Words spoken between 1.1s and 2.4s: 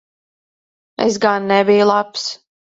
gan nebiju labs.